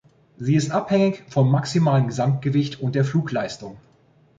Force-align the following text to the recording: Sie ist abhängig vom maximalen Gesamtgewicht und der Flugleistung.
Sie 0.39 0.55
ist 0.55 0.71
abhängig 0.71 1.21
vom 1.29 1.51
maximalen 1.51 2.07
Gesamtgewicht 2.07 2.79
und 2.79 2.95
der 2.95 3.05
Flugleistung. 3.05 3.77